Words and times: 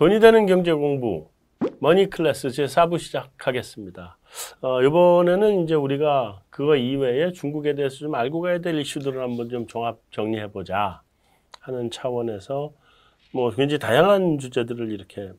돈이 0.00 0.18
되는 0.18 0.46
경제 0.46 0.72
공부 0.72 1.28
머니 1.78 2.08
클래스 2.08 2.52
제 2.52 2.64
4부 2.64 2.98
시작하겠습니다. 2.98 4.16
어, 4.62 4.80
이번에는 4.80 5.62
이제 5.62 5.74
우리가 5.74 6.40
그거 6.48 6.74
이외에 6.74 7.32
중국에 7.32 7.74
대해서 7.74 7.96
좀 7.96 8.14
알고 8.14 8.40
가야 8.40 8.60
될 8.60 8.80
이슈들을 8.80 9.22
한번 9.22 9.50
좀 9.50 9.66
종합 9.66 9.98
정리해 10.10 10.52
보자 10.52 11.02
하는 11.60 11.90
차원에서 11.90 12.72
뭐 13.34 13.50
굉장히 13.50 13.78
다양한 13.78 14.38
주제들을 14.38 14.90
이렇게 14.90 15.32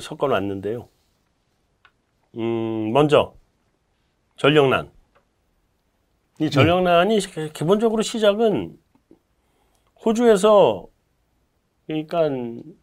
섞어 0.00 0.26
놨는데요. 0.28 0.88
음, 2.38 2.92
먼저 2.94 3.34
전력난. 4.36 4.90
이 6.40 6.48
전력난이 6.48 7.18
기본적으로 7.52 8.00
시작은 8.00 8.78
호주에서 10.02 10.88
그러니까 11.88 12.28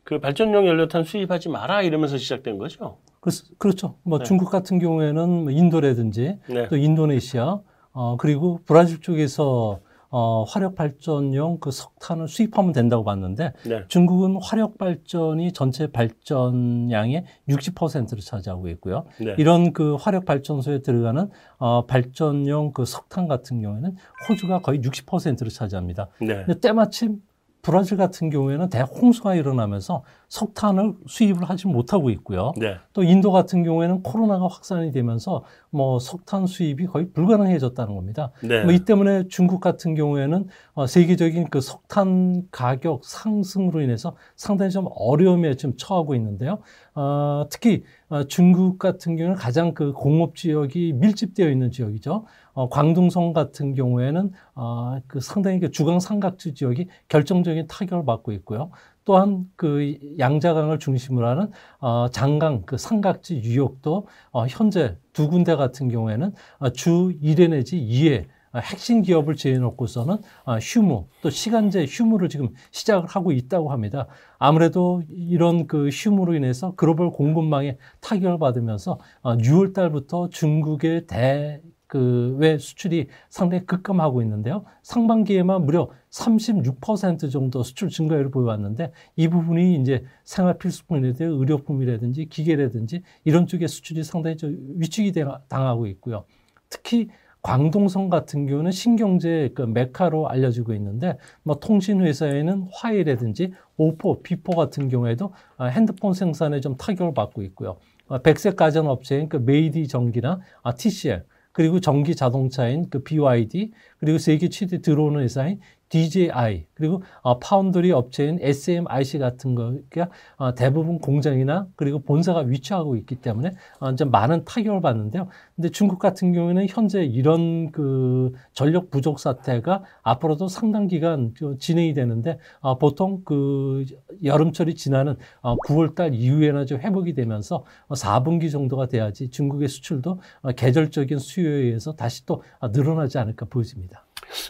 그 0.03 0.19
발전용 0.19 0.65
연료탄 0.67 1.03
수입하지 1.03 1.49
마라 1.49 1.83
이러면서 1.83 2.17
시작된 2.17 2.57
거죠. 2.57 2.97
그, 3.19 3.29
렇죠뭐 3.67 4.19
네. 4.19 4.23
중국 4.23 4.49
같은 4.49 4.79
경우에는 4.79 5.43
뭐 5.43 5.51
인도라든지 5.51 6.39
네. 6.47 6.67
또 6.67 6.75
인도네시아 6.75 7.59
어, 7.91 8.17
그리고 8.17 8.59
브라질 8.65 9.01
쪽에서 9.01 9.79
어, 10.09 10.43
화력 10.43 10.75
발전용 10.75 11.59
그 11.59 11.71
석탄을 11.71 12.27
수입하면 12.27 12.71
된다고 12.71 13.03
봤는데 13.03 13.53
네. 13.67 13.83
중국은 13.89 14.37
화력 14.41 14.77
발전이 14.77 15.51
전체 15.51 15.87
발전량의 15.87 17.25
60%를 17.49 18.19
차지하고 18.21 18.69
있고요. 18.69 19.05
네. 19.19 19.35
이런 19.37 19.73
그 19.73 19.95
화력 19.95 20.25
발전소에 20.25 20.81
들어가는 20.81 21.29
어, 21.57 21.85
발전용 21.85 22.71
그 22.71 22.85
석탄 22.85 23.27
같은 23.27 23.61
경우에는 23.61 23.95
호주가 24.29 24.59
거의 24.59 24.79
60%를 24.79 25.49
차지합니다. 25.49 26.07
네. 26.21 26.45
근데 26.45 26.59
때마침 26.59 27.19
브라질 27.65 27.98
같은 27.98 28.29
경우에는 28.29 28.70
대홍수가 28.70 29.34
일어나면서 29.34 30.03
석탄을 30.29 30.93
수입을 31.07 31.49
하지 31.49 31.65
못하고 31.65 32.12
있고요. 32.12 32.53
네. 32.57 32.77
또 32.93 33.01
인도 33.01 33.31
같은 33.31 33.63
경우에는 33.63 34.03
코로나가 34.03 34.45
확산이 34.45 34.91
되면서 34.91 35.43
뭐 35.76 35.99
석탄 35.99 36.48
수입이 36.48 36.87
거의 36.87 37.09
불가능해졌다는 37.12 37.95
겁니다. 37.95 38.31
네. 38.41 38.63
뭐이 38.63 38.85
때문에 38.85 39.27
중국 39.27 39.59
같은 39.59 39.93
경우에는 39.93 40.48
어, 40.73 40.87
세계적인 40.87 41.49
그 41.49 41.59
석탄 41.59 42.48
가격 42.49 43.04
상승으로 43.04 43.81
인해서 43.81 44.15
상당히 44.37 44.71
좀 44.71 44.87
어려움에 44.96 45.55
좀 45.55 45.76
처하고 45.76 46.15
있는데요. 46.15 46.59
어, 46.93 47.46
특히 47.49 47.84
어, 48.07 48.23
중국 48.23 48.79
같은 48.79 49.18
경우는 49.18 49.35
가장 49.35 49.73
그 49.73 49.91
공업 49.91 50.35
지역이 50.35 50.93
밀집되어 50.93 51.49
있는 51.49 51.71
지역이죠. 51.71 52.26
어, 52.53 52.70
광둥성 52.70 53.34
같은 53.34 53.73
경우에는 53.73 54.31
어, 54.55 54.99
그 55.07 55.20
상당히 55.20 55.59
그 55.59 55.71
주강 55.71 55.99
삼각지 55.99 56.53
지역이 56.53 56.87
결정적인 57.09 57.68
타격을 57.68 58.05
받고 58.05 58.31
있고요. 58.31 58.71
또한 59.05 59.45
그 59.55 59.98
양자강을 60.20 60.79
중심으로 60.79 61.27
하는 61.27 61.51
어, 61.79 62.09
장강 62.09 62.63
그 62.65 62.77
삼각지 62.77 63.37
유역도 63.37 64.07
어, 64.31 64.47
현재 64.47 64.97
두 65.13 65.29
군데 65.29 65.56
같은 65.56 65.88
경우에는 65.88 66.34
어, 66.59 66.69
주 66.72 67.13
1회 67.22 67.50
내지 67.51 67.78
2회 67.79 68.25
핵심 68.62 69.01
기업을 69.01 69.35
지어놓고서는 69.35 70.17
어, 70.45 70.57
휴무 70.57 71.07
또 71.22 71.29
시간제 71.29 71.85
휴무를 71.88 72.29
지금 72.29 72.50
시작을 72.72 73.07
하고 73.07 73.31
있다고 73.31 73.72
합니다. 73.72 74.07
아무래도 74.39 75.03
이런 75.09 75.67
그 75.67 75.90
휴무로 75.90 76.35
인해서 76.35 76.73
글로벌 76.75 77.12
공급망에 77.12 77.78
타격을 78.01 78.40
받으면서 78.40 79.00
6월 79.23 79.69
어, 79.69 79.73
달부터 79.73 80.29
중국의 80.29 81.07
대 81.07 81.62
그 81.88 82.35
외 82.38 82.57
수출이 82.57 83.07
상당히 83.29 83.66
급감하고 83.66 84.22
있는데요. 84.22 84.66
상반기에만 84.83 85.66
무려 85.66 85.89
36% 86.11 87.31
정도 87.31 87.63
수출 87.63 87.89
증가율을 87.89 88.31
보여왔는데 88.31 88.91
이 89.16 89.28
부분이 89.28 89.79
이제 89.81 90.03
생활 90.23 90.57
필수품이라든지 90.57 91.23
의료품이라든지 91.23 92.25
기계라든지 92.28 93.01
이런 93.24 93.47
쪽의 93.47 93.68
수출이 93.68 94.03
상당히 94.03 94.38
좀 94.38 94.57
위축이 94.78 95.13
당하고 95.47 95.88
있고요. 95.88 96.25
특히 96.69 97.09
광동성 97.41 98.09
같은 98.09 98.47
경우는 98.47 98.72
신경제 98.72 99.51
그 99.53 99.62
메카로 99.62 100.29
알려지고 100.29 100.74
있는데 100.74 101.18
뭐 101.44 101.59
통신 101.59 102.01
회사에는 102.01 102.69
화웨이라든지 102.74 103.53
오포, 103.78 104.24
비보 104.24 104.53
같은 104.56 104.90
경우에도 104.90 105.31
아, 105.57 105.66
핸드폰 105.66 106.13
생산에 106.13 106.59
좀 106.59 106.75
타격을 106.75 107.13
받고 107.13 107.44
있고요. 107.44 107.78
아, 108.07 108.18
백색 108.18 108.56
가전 108.56 108.88
업체인 108.88 109.29
그 109.29 109.38
메이디 109.38 109.88
전기나 109.88 110.40
TCL 110.75 111.24
그리고 111.56 111.80
전기 111.80 112.16
자동차인 112.18 112.90
그 112.90 113.02
BYD 113.02 113.72
그리고 114.00 114.17
세계 114.17 114.50
최대 114.50 114.81
드론 114.81 115.22
회사인 115.22 115.59
DJI 115.89 116.66
그리고 116.73 117.03
어, 117.22 117.39
파운드리 117.39 117.91
업체인 117.91 118.39
SMIC 118.41 119.19
같은 119.19 119.56
거가 119.56 120.09
어, 120.38 120.56
대부분 120.56 121.00
공장이나 121.00 121.67
그리고 121.75 122.00
본사가 122.00 122.41
위치하고 122.41 122.95
있기 122.97 123.16
때문에 123.16 123.51
어, 123.79 123.95
좀 123.95 124.11
많은 124.11 124.45
타격을 124.45 124.81
받는데요. 124.81 125.28
근데 125.56 125.69
중국 125.69 126.00
같은 126.00 126.33
경우에는 126.33 126.67
현재 126.69 127.06
이런 127.06 127.72
그 127.72 128.33
전력 128.53 128.89
부족 128.89 129.19
사태가 129.19 129.83
앞으로도 130.01 130.47
상당 130.47 130.88
기간 130.88 131.33
진행이 131.59 131.94
되는데 131.94 132.39
어, 132.59 132.77
보통 132.77 133.22
그 133.23 133.85
여름철이 134.23 134.75
지나는 134.75 135.16
어, 135.41 135.56
9월달 135.57 136.13
이후에나 136.16 136.66
좀 136.66 136.79
회복이 136.79 137.13
되면서 137.13 137.63
어, 137.88 137.94
4분기 137.94 138.51
정도가 138.51 138.88
돼야지 138.88 139.29
중국의 139.29 139.67
수출도 139.67 140.19
어, 140.41 140.51
계절적인 140.51 141.19
수요에 141.19 141.53
의해서 141.66 141.95
다시 141.95 142.25
또 142.25 142.44
어, 142.59 142.69
늘어나지 142.69 143.17
않을까 143.19 143.45
보여집니다. 143.45 143.94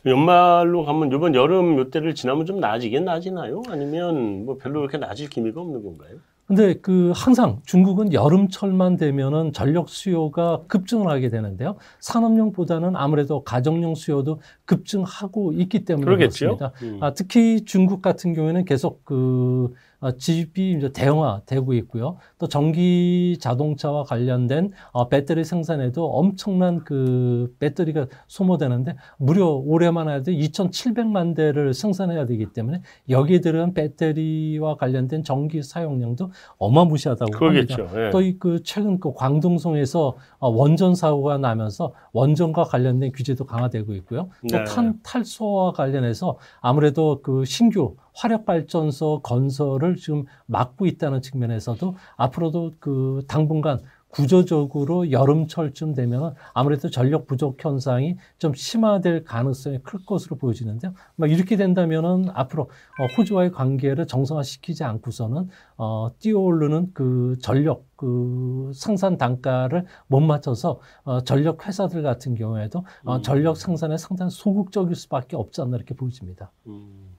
연말로 0.06 0.86
가면 0.86 1.12
이번 1.12 1.36
여름 1.36 1.78
요때를 1.78 2.16
지나면 2.16 2.46
좀 2.46 2.59
나아지긴 2.59 3.06
나아지나요? 3.06 3.64
아니면 3.70 4.46
뭐 4.46 4.58
별로 4.58 4.81
그렇게 4.81 4.98
나아질 4.98 5.30
기미가 5.30 5.62
없는 5.62 5.84
건가요? 5.84 6.18
근데 6.48 6.76
그 6.76 7.12
항상 7.16 7.59
중국은 7.66 8.14
여름철만 8.14 8.98
되면은 8.98 9.52
전력 9.52 9.90
수요가 9.90 10.62
급증을 10.68 11.09
하게 11.09 11.30
되는데요. 11.30 11.75
산업용보다는 12.02 12.96
아무래도 12.96 13.44
가정용 13.44 13.96
수요도 13.96 14.42
급증하고 14.66 15.53
있기 15.53 15.86
때문에 15.86 16.06
그렇겠죠? 16.06 16.58
그렇습니다. 16.58 16.72
음. 16.84 17.00
아, 17.02 17.14
특히 17.14 17.64
중국 17.66 18.02
같은 18.02 18.34
경우에는 18.34 18.66
계속 18.66 19.03
그 19.06 19.74
어, 20.06 20.12
집이 20.12 20.74
이제 20.74 20.92
대형화되고 20.92 21.74
있고요. 21.74 22.18
또 22.38 22.48
전기 22.48 23.38
자동차와 23.40 24.04
관련된 24.04 24.72
어, 24.92 25.08
배터리 25.09 25.44
생산에도 25.44 26.06
엄청난 26.06 26.84
그 26.84 27.56
배터리가 27.59 28.06
소모되는데 28.28 28.98
무려 29.18 29.48
올해만 29.48 30.09
해도 30.09 30.31
2,700만 30.31 31.36
대를 31.36 31.74
생산해야 31.74 32.28
되기 32.28 32.46
때문에 32.48 32.81
여기에 33.09 33.42
들어간 33.42 33.74
배터리와 33.74 34.75
관련된 34.78 35.24
전기 35.24 35.64
사용량도 35.64 36.31
어마무시하다고 36.58 37.31
그러겠죠. 37.31 37.86
합니다. 37.86 38.08
예. 38.08 38.12
또이 38.12 38.38
그 38.38 38.62
최근 38.64 39.00
그 39.00 39.14
광둥성에서 39.14 40.18
어, 40.38 40.50
원전 40.50 40.94
사고가 40.94 41.40
나면서 41.40 41.94
원전과 42.14 42.66
관련된 42.66 43.12
규제도 43.12 43.46
강화되고 43.46 43.94
있고요. 43.96 44.30
또 44.56 44.64
네. 44.64 44.64
탄, 44.66 45.00
탈소와 45.04 45.74
관련해서 45.74 46.38
아무래도 46.62 47.22
그 47.22 47.46
신규 47.46 47.96
화력발전소 48.14 49.22
건설을 49.24 49.96
지금 49.96 50.26
막고 50.46 50.86
있다는 50.86 51.22
측면에서도 51.22 51.96
앞으로도 52.18 52.74
그 52.80 53.24
당분간 53.28 53.80
구조적으로 54.16 55.12
여름철쯤 55.12 55.94
되면 55.94 56.36
아무래도 56.53 56.90
전력 56.90 57.28
부족 57.28 57.64
현상이 57.64 58.16
좀 58.38 58.53
심화될 58.53 59.26
가능성이 59.26 59.80
클 59.84 60.00
것으로 60.06 60.38
보여지는데요. 60.38 60.94
막 61.18 61.30
이렇게 61.30 61.58
된다면은 61.58 62.30
앞으로 62.34 62.64
어, 62.64 63.06
호주와의 63.18 63.52
관계를 63.52 64.08
정상화시키지 64.08 64.86
않고서는 64.86 65.50
어, 65.78 66.12
뛰어오르는 66.20 66.92
그 66.94 67.36
전력 67.42 67.84
그 67.98 68.72
생산 68.74 69.18
단가를 69.18 69.86
못 70.08 70.22
맞춰서 70.22 70.80
어, 71.04 71.22
전력 71.22 71.68
회사들 71.68 72.02
같은 72.02 72.36
경우에도 72.36 72.86
어, 73.04 73.18
음. 73.18 73.22
전력 73.22 73.58
생산에 73.58 73.98
상당히 73.98 74.31
소극적일 74.31 74.96
수밖에 74.96 75.36
없지 75.36 75.62
않나 75.62 75.75
이렇게 75.75 75.94
보여집니다. 75.94 76.51
음. 76.68 77.16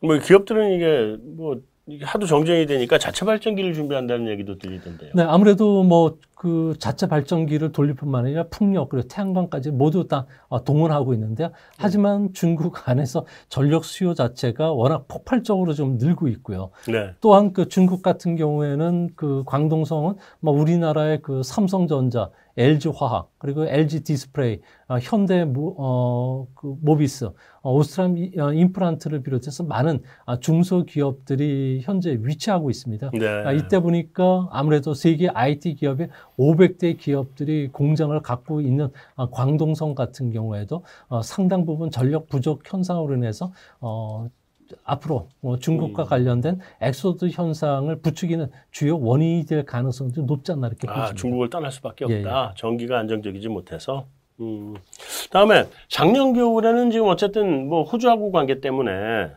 뭐 0.00 0.18
기업들은 0.18 0.74
이게 0.74 1.16
뭐 1.22 1.62
하도 2.02 2.26
정전이 2.26 2.66
되니까 2.66 2.98
자체 2.98 3.24
발전기를 3.24 3.72
준비한다는 3.74 4.28
얘기도 4.28 4.58
들리던데요. 4.58 5.12
네, 5.14 5.22
아무래도 5.22 5.82
뭐 5.82 6.18
그 6.36 6.74
자체 6.78 7.08
발전기를 7.08 7.72
돌릴 7.72 7.94
뿐만 7.94 8.26
아니라 8.26 8.44
풍력 8.48 8.90
그리고 8.90 9.08
태양광까지 9.08 9.70
모두 9.70 10.06
다 10.06 10.26
어, 10.48 10.62
동원하고 10.62 11.14
있는데요. 11.14 11.50
하지만 11.78 12.32
중국 12.34 12.88
안에서 12.88 13.24
전력 13.48 13.86
수요 13.86 14.12
자체가 14.12 14.72
워낙 14.72 15.08
폭발적으로 15.08 15.72
좀 15.72 15.96
늘고 15.96 16.28
있고요. 16.28 16.70
네. 16.86 17.14
또한 17.22 17.54
그 17.54 17.68
중국 17.68 18.02
같은 18.02 18.36
경우에는 18.36 19.10
그 19.16 19.44
광동성은 19.46 20.16
뭐 20.40 20.52
우리나라의 20.52 21.22
그 21.22 21.42
삼성전자 21.42 22.30
LG 22.56 22.90
화학 22.94 23.30
그리고 23.38 23.66
LG 23.66 24.02
디스플레이, 24.04 24.60
어, 24.88 24.98
현대 24.98 25.44
모, 25.44 25.74
어, 25.78 26.46
그 26.54 26.74
모비스, 26.80 27.30
어, 27.62 27.74
오스템 27.74 28.16
어, 28.38 28.52
임플란트를 28.52 29.22
비롯해서 29.22 29.64
많은 29.64 30.02
아, 30.24 30.38
중소기업들이 30.40 31.80
현재 31.82 32.18
위치하고 32.20 32.70
있습니다. 32.70 33.10
네. 33.12 33.26
아, 33.44 33.52
이때 33.52 33.80
보니까 33.80 34.48
아무래도 34.50 34.94
세계 34.94 35.28
IT 35.28 35.74
기업의 35.74 36.08
500대 36.38 36.98
기업들이 36.98 37.68
공장을 37.68 38.18
갖고 38.22 38.60
있는 38.60 38.88
아, 39.16 39.28
광동성 39.30 39.94
같은 39.94 40.30
경우에도 40.30 40.84
어, 41.08 41.22
상당 41.22 41.66
부분 41.66 41.90
전력 41.90 42.28
부족 42.28 42.62
현상으로 42.64 43.16
인해서 43.16 43.52
어, 43.80 44.28
앞으로 44.84 45.28
뭐 45.40 45.58
중국과 45.58 46.04
음. 46.04 46.08
관련된 46.08 46.60
엑소더스 46.80 47.28
현상을 47.30 47.94
부추기는 48.00 48.50
주요 48.70 48.98
원인이 48.98 49.46
될 49.46 49.64
가능성이 49.64 50.12
좀 50.12 50.26
높지 50.26 50.52
않나 50.52 50.68
이렇게 50.68 50.88
아, 50.88 50.92
보입니다. 50.94 51.14
중국을 51.14 51.50
떠날 51.50 51.72
수밖에 51.72 52.04
없다. 52.04 52.16
예, 52.16 52.20
예. 52.22 52.54
전기가 52.56 52.98
안정적이지 52.98 53.48
못해서. 53.48 54.06
음. 54.40 54.74
다음에 55.30 55.64
작년 55.88 56.32
겨울에는 56.32 56.90
지금 56.90 57.08
어쨌든 57.08 57.68
뭐 57.68 57.82
호주하고 57.84 58.32
관계 58.32 58.60
때문에 58.60 59.30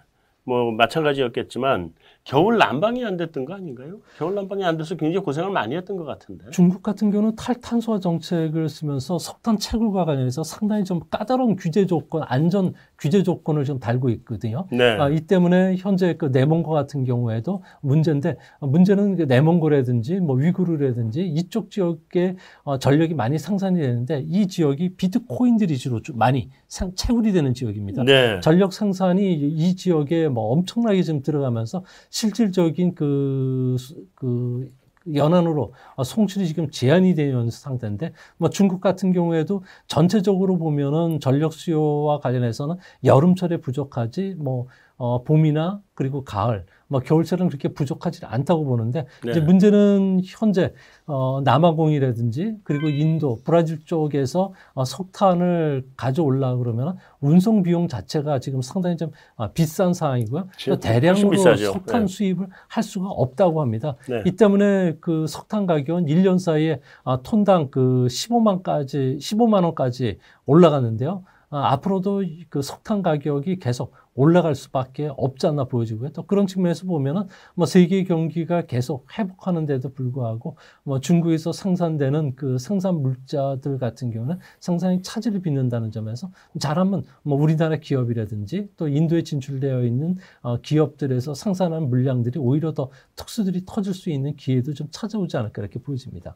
뭐 0.43 0.71
마찬가지였겠지만 0.71 1.93
겨울 2.23 2.57
난방이 2.57 3.05
안 3.05 3.17
됐던 3.17 3.45
거 3.45 3.53
아닌가요? 3.53 3.99
겨울 4.17 4.35
난방이 4.35 4.63
안 4.63 4.77
돼서 4.77 4.95
굉장히 4.95 5.23
고생을 5.23 5.51
많이 5.51 5.75
했던 5.75 5.95
것 5.95 6.03
같은데. 6.05 6.49
중국 6.51 6.83
같은 6.83 7.11
경우는 7.11 7.35
탈탄소화 7.35 7.99
정책을 7.99 8.67
쓰면서 8.67 9.19
석탄 9.19 9.57
채굴과 9.57 10.05
관련해서 10.05 10.43
상당히 10.43 10.83
좀 10.83 10.99
까다로운 11.09 11.55
규제 11.55 11.85
조건, 11.85 12.23
안전 12.27 12.73
규제 12.99 13.23
조건을 13.23 13.65
좀 13.65 13.79
달고 13.79 14.09
있거든요. 14.09 14.67
네. 14.71 14.97
아, 14.99 15.09
이 15.09 15.21
때문에 15.21 15.75
현재 15.77 16.15
그 16.17 16.25
내몽고 16.25 16.71
같은 16.71 17.05
경우에도 17.05 17.63
문제인데 17.81 18.37
문제는 18.59 19.15
그 19.15 19.23
내몽고라든지 19.23 20.19
뭐 20.19 20.35
위구르라든지 20.35 21.25
이쪽 21.25 21.71
지역에 21.71 22.35
어, 22.63 22.77
전력이 22.77 23.13
많이 23.13 23.39
상산이 23.39 23.79
되는데 23.79 24.23
이 24.27 24.47
지역이 24.47 24.95
비트코인들이 24.95 25.77
주로 25.77 26.01
좀 26.01 26.17
많이 26.17 26.49
상, 26.67 26.93
채굴이 26.95 27.31
되는 27.31 27.53
지역입니다. 27.53 28.03
네. 28.03 28.39
전력 28.41 28.73
생산이 28.73 29.33
이 29.33 29.75
지역에 29.75 30.27
뭐 30.27 30.51
엄청나게 30.51 31.01
좀 31.03 31.21
들어가면서 31.21 31.83
실질적인 32.09 32.95
그, 32.95 33.77
그 34.15 34.69
연안으로 35.13 35.73
송출이 36.03 36.47
지금 36.47 36.69
제한이 36.69 37.15
되는 37.15 37.49
상태인데 37.49 38.13
뭐 38.37 38.49
중국 38.49 38.81
같은 38.81 39.13
경우에도 39.13 39.63
전체적으로 39.87 40.57
보면은 40.57 41.19
전력 41.19 41.53
수요와 41.53 42.19
관련해서는 42.19 42.75
여름철에 43.03 43.57
부족하지 43.57 44.35
뭐 44.37 44.67
어, 44.99 45.23
봄이나 45.23 45.81
그리고 45.93 46.25
가을 46.25 46.65
뭐 46.87 46.99
겨울철은 46.99 47.47
그렇게 47.47 47.69
부족하지 47.69 48.25
않다고 48.25 48.65
보는데 48.65 49.05
네. 49.23 49.31
이제 49.31 49.39
문제는 49.39 50.21
현재 50.25 50.73
어 51.05 51.39
남아공이라든지 51.43 52.57
그리고 52.63 52.89
인도, 52.89 53.39
브라질 53.45 53.85
쪽에서 53.85 54.53
어, 54.73 54.83
석탄을 54.83 55.85
가져올라 55.95 56.55
그러면 56.57 56.97
운송 57.21 57.63
비용 57.63 57.87
자체가 57.87 58.39
지금 58.39 58.61
상당히 58.61 58.97
좀 58.97 59.11
어, 59.35 59.51
비싼 59.53 59.93
상황이고요. 59.93 60.47
또 60.67 60.79
대량으로 60.79 61.37
석탄 61.55 62.01
네. 62.01 62.07
수입을 62.07 62.47
할 62.67 62.83
수가 62.83 63.07
없다고 63.07 63.61
합니다. 63.61 63.95
네. 64.09 64.23
이 64.25 64.31
때문에 64.31 64.97
그 64.99 65.27
석탄 65.27 65.65
가격은 65.65 66.07
1년 66.07 66.39
사이에 66.39 66.81
어, 67.03 67.21
톤당 67.23 67.69
그 67.71 68.07
15만까지 68.09 69.17
15만 69.19 69.63
원까지 69.63 70.17
올라갔는데요. 70.45 71.23
어, 71.51 71.57
앞으로도 71.57 72.23
그 72.49 72.61
석탄 72.61 73.01
가격이 73.01 73.57
계속 73.57 73.93
올라갈 74.13 74.53
수밖에 74.53 75.09
없지 75.15 75.47
않나 75.47 75.63
보여지고요. 75.63 76.09
또 76.09 76.23
그런 76.23 76.45
측면에서 76.45 76.85
보면은 76.85 77.23
뭐 77.55 77.65
세계 77.65 78.03
경기가 78.03 78.63
계속 78.63 79.07
회복하는데도 79.17 79.93
불구하고 79.93 80.57
뭐 80.83 80.99
중국에서 80.99 81.51
생산되는 81.51 82.35
그 82.35 82.57
생산 82.57 83.01
물자들 83.01 83.79
같은 83.79 84.11
경우는 84.11 84.39
상당히 84.59 85.01
차질을 85.01 85.41
빚는다는 85.41 85.91
점에서 85.91 86.29
잘하면 86.59 87.03
뭐 87.23 87.41
우리나라 87.41 87.77
기업이라든지 87.77 88.69
또 88.77 88.87
인도에 88.87 89.23
진출되어 89.23 89.85
있는 89.85 90.17
어 90.41 90.57
기업들에서 90.57 91.33
생산한 91.33 91.89
물량들이 91.89 92.39
오히려 92.39 92.73
더 92.73 92.89
특수들이 93.15 93.63
터질 93.65 93.93
수 93.93 94.09
있는 94.09 94.35
기회도 94.35 94.73
좀 94.73 94.87
찾아오지 94.91 95.37
않을까 95.37 95.61
이렇게 95.61 95.79
보여집니다. 95.79 96.35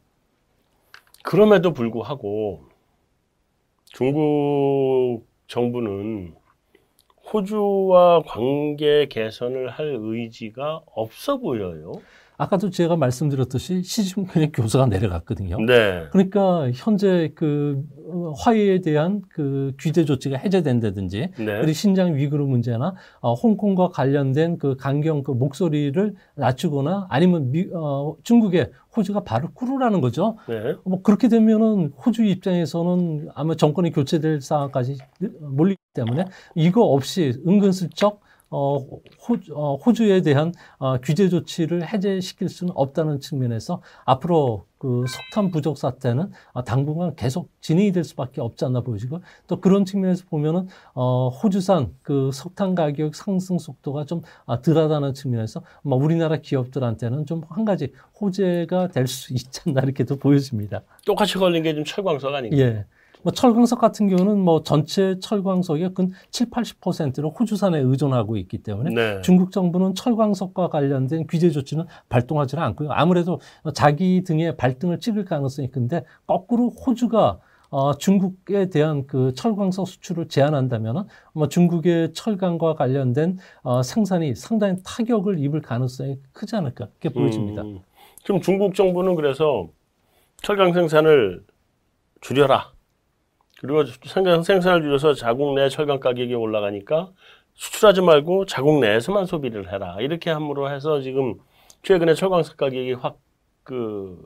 그럼에도 1.23 1.73
불구하고 1.73 2.72
중국 3.93 5.27
정부는 5.47 6.33
호주와 7.31 8.23
관계 8.25 9.07
개선을 9.07 9.69
할 9.69 9.97
의지가 10.01 10.81
없어 10.95 11.37
보여요. 11.37 11.91
아까도 12.35 12.71
제가 12.71 12.95
말씀드렸듯이 12.95 13.83
시진핑의 13.83 14.51
교사가 14.51 14.87
내려갔거든요. 14.87 15.57
네. 15.65 16.05
그러니까 16.11 16.71
현재 16.73 17.31
그 17.35 17.83
어, 18.09 18.33
화해에 18.37 18.81
대한 18.81 19.21
그 19.29 19.73
규제 19.77 20.05
조치가 20.05 20.37
해제된다든지 20.37 21.29
네. 21.37 21.45
그리고 21.45 21.71
신장 21.73 22.15
위구르 22.15 22.45
문제나 22.45 22.95
어, 23.21 23.33
홍콩과 23.33 23.89
관련된 23.89 24.57
그 24.57 24.75
강경 24.75 25.21
그 25.23 25.31
목소리를 25.31 26.15
낮추거나 26.35 27.07
아니면 27.09 27.51
미, 27.51 27.67
어, 27.73 28.15
중국의 28.23 28.71
호주가 28.95 29.23
발을 29.23 29.49
꿇으라는 29.53 30.01
거죠. 30.01 30.37
네. 30.47 30.75
뭐 30.85 31.01
그렇게 31.01 31.27
되면은 31.27 31.93
호주 32.05 32.25
입장에서는 32.25 33.29
아마 33.33 33.55
정권이 33.55 33.91
교체될 33.91 34.41
상황까지 34.41 34.97
몰리기 35.39 35.81
때문에 35.93 36.25
이거 36.55 36.83
없이 36.83 37.41
은근슬쩍 37.47 38.21
어, 38.55 38.77
호주, 39.27 39.51
어, 39.55 39.75
호주 39.77 40.03
에 40.11 40.21
대한 40.21 40.53
어, 40.77 40.97
규제 40.99 41.27
조치를 41.27 41.91
해제시킬 41.91 42.49
수는 42.49 42.71
없다는 42.75 43.19
측면에서 43.19 43.81
앞으로 44.05 44.65
그 44.77 45.05
석탄 45.07 45.49
부족 45.49 45.77
사태는 45.77 46.31
어, 46.51 46.63
당분간 46.63 47.15
계속 47.15 47.49
진행이 47.61 47.91
될 47.93 48.03
수밖에 48.03 48.41
없지 48.41 48.65
않나 48.65 48.81
보이고 48.81 49.21
또 49.47 49.59
그런 49.59 49.85
측면에서 49.85 50.25
보면은 50.29 50.67
어, 50.93 51.29
호주산 51.29 51.95
그 52.03 52.29
석탄 52.31 52.75
가격 52.75 53.15
상승 53.15 53.57
속도가 53.57 54.05
좀 54.05 54.21
아, 54.45 54.61
덜하다는 54.61 55.13
측면에서 55.15 55.63
뭐 55.83 55.97
우리나라 55.97 56.37
기업들한테는 56.37 57.25
좀 57.25 57.41
한 57.49 57.65
가지 57.65 57.91
호재가 58.21 58.89
될 58.89 59.07
수 59.07 59.33
있지 59.33 59.61
않나 59.67 59.81
이렇게도 59.81 60.17
보여집니다. 60.17 60.81
똑같이 61.05 61.37
걸린 61.37 61.63
게 61.63 61.73
좀 61.73 61.83
철광석 61.83 62.33
아닌가요? 62.33 62.61
예. 62.61 62.85
뭐 63.23 63.31
철광석 63.31 63.79
같은 63.79 64.07
경우는 64.07 64.37
뭐 64.39 64.63
전체 64.63 65.17
철광석의 65.19 65.93
근 65.93 66.11
7, 66.31 66.49
80%를 66.49 67.29
호주산에 67.29 67.79
의존하고 67.79 68.37
있기 68.37 68.59
때문에 68.59 68.93
네. 68.93 69.21
중국 69.21 69.51
정부는 69.51 69.95
철광석과 69.95 70.69
관련된 70.69 71.25
규제 71.27 71.49
조치는 71.49 71.85
발동하지는 72.09 72.63
않고요. 72.63 72.91
아무래도 72.91 73.39
자기 73.73 74.23
등에 74.23 74.55
발등을 74.55 74.99
찍을 74.99 75.25
가능성이 75.25 75.71
큰데 75.71 76.03
거꾸로 76.27 76.69
호주가 76.69 77.39
어, 77.69 77.97
중국에 77.97 78.69
대한 78.69 79.07
그 79.07 79.33
철광석 79.33 79.87
수출을 79.87 80.27
제한한다면 80.27 81.07
뭐 81.33 81.47
중국의 81.47 82.13
철강과 82.13 82.75
관련된 82.75 83.39
어, 83.63 83.81
생산이 83.81 84.35
상당히 84.35 84.75
타격을 84.83 85.39
입을 85.39 85.63
가능성이 85.63 86.19
크지 86.33 86.55
않을까 86.55 86.89
이렇게 87.01 87.09
보여집니다. 87.09 87.63
음, 87.63 87.79
지금 88.23 88.41
중국 88.41 88.75
정부는 88.75 89.15
그래서 89.15 89.69
철강 90.43 90.73
생산을 90.73 91.43
줄여라. 92.21 92.73
그리고 93.63 93.85
생산을 93.85 94.81
줄여서 94.81 95.13
자국 95.13 95.53
내 95.55 95.69
철강 95.69 96.01
가격이 96.01 96.33
올라가니까 96.35 97.11
수출하지 97.53 98.01
말고 98.01 98.45
자국 98.45 98.81
내에서만 98.81 99.25
소비를 99.25 99.71
해라. 99.71 99.95
이렇게 100.01 100.31
함으로 100.31 100.69
해서 100.69 100.99
지금 100.99 101.35
최근에 101.81 102.13
철광석 102.13 102.57
가격이 102.57 102.91
확 102.93 103.19
그, 103.63 104.21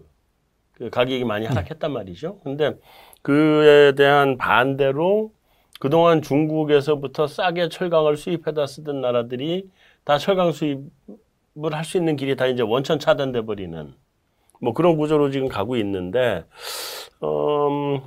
그 0.74 0.90
가격이 0.90 1.24
많이 1.24 1.44
네. 1.44 1.50
하락했단 1.50 1.92
말이죠. 1.94 2.40
근데 2.44 2.74
그에 3.22 3.92
대한 3.94 4.38
반대로 4.40 5.32
그동안 5.80 6.24
중국에서부터 6.24 7.28
싸게 7.28 7.70
철강을 7.70 8.18
수입해다 8.18 8.66
쓰던 8.66 9.02
나라들이 9.02 9.70
다 10.04 10.18
철강 10.18 10.52
수입을 10.52 10.90
할 11.74 11.84
수 11.86 11.98
있는 11.98 12.16
길이 12.16 12.36
다 12.36 12.48
이제 12.48 12.64
원천 12.64 12.98
차단돼 12.98 13.42
버리는 13.42 13.94
뭐 14.60 14.74
그런 14.74 14.98
구조로 14.98 15.30
지금 15.30 15.48
가고 15.48 15.76
있는데, 15.78 16.44
음, 17.24 18.02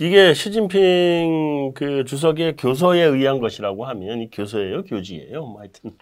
이게 0.00 0.32
시진핑 0.32 1.72
그 1.74 2.04
주석의 2.04 2.56
교서에 2.56 3.02
의한 3.02 3.40
것이라고 3.40 3.84
하면 3.86 4.20
이 4.20 4.30
교서예요, 4.30 4.84
교지예요, 4.84 5.44
뭐 5.46 5.60
하여튼. 5.60 5.92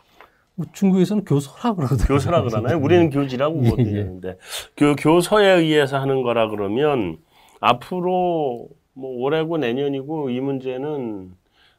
뭐 0.55 0.67
중국에서는 0.73 1.25
교서라 1.25 1.75
그러더라고요. 1.75 2.07
교서라 2.07 2.43
그러나요? 2.43 2.79
우리는 2.79 3.11
교지라고 3.11 3.63
예, 3.65 3.71
보는데 3.71 4.29
예. 4.29 4.37
그 4.75 4.95
교서에 4.99 5.47
의해서 5.47 5.99
하는 5.99 6.23
거라 6.23 6.49
그러면 6.49 7.19
앞으로 7.61 8.69
뭐 8.95 9.11
올해고 9.23 9.59
내년이고 9.59 10.31
이 10.31 10.41
문제는 10.41 11.33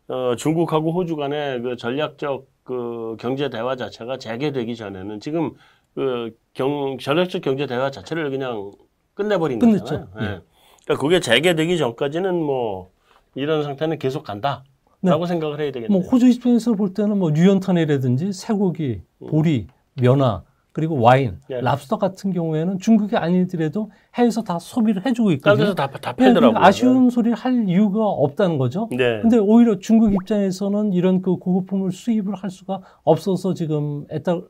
어, 0.10 0.36
중국하고 0.38 0.92
호주 0.94 1.16
간의 1.16 1.62
그 1.62 1.76
전략적 1.76 2.46
그 2.64 3.18
경제 3.20 3.50
대화 3.50 3.76
자체가 3.76 4.18
재개되기 4.20 4.76
전에는 4.76 5.20
지금 5.22 5.54
그 5.96 6.38
경, 6.54 6.98
전략적 7.00 7.42
경제 7.42 7.66
대화 7.66 7.90
자체를 7.90 8.30
그냥 8.30 8.72
끝내버린 9.16 9.58
끝냈죠. 9.58 9.84
거잖아요. 9.84 10.10
예. 10.22 10.26
예. 10.36 10.42
그러니까 10.88 11.02
그게 11.02 11.20
재개되기 11.20 11.78
전까지는 11.78 12.42
뭐 12.42 12.90
이런 13.36 13.64
상태는 13.64 14.00
계속 14.00 14.24
간다. 14.24 14.64
라고 15.04 15.26
네. 15.26 15.28
생각을 15.28 15.60
해야 15.60 15.72
되겠네요. 15.72 15.92
뭐 15.92 16.10
호주 16.10 16.28
입장에서 16.28 16.74
볼 16.74 16.92
때는 16.94 17.20
뭐 17.20 17.30
뉴연탄이라든지 17.30 18.34
쇠고기, 18.34 19.02
음. 19.20 19.28
보리, 19.28 19.68
면화, 19.94 20.42
그리고 20.72 21.00
와인, 21.00 21.38
네. 21.48 21.62
랍스터 21.62 21.98
같은 22.00 22.34
경우에는 22.34 22.80
중국이 22.80 23.16
아니더라도 23.16 23.92
해외에서 24.16 24.42
다 24.42 24.58
소비를 24.58 25.06
해주고 25.06 25.32
있거든요. 25.34 25.76
다, 25.76 25.88
다 25.88 26.14
팔더라고요. 26.14 26.60
네, 26.60 26.66
아쉬운 26.66 27.12
소리를 27.12 27.38
할 27.38 27.70
이유가 27.70 28.06
없다는 28.06 28.58
거죠. 28.58 28.90
네. 28.92 29.22
근데 29.22 29.38
오히려 29.38 29.78
중국 29.78 30.14
입장에서는 30.14 30.94
이런 30.94 31.22
그 31.22 31.36
고급품을 31.36 31.92
수입을 31.92 32.34
할 32.34 32.50
수가 32.50 32.82
없어서 33.04 33.54
지금 33.54 34.06
애tal 34.12 34.44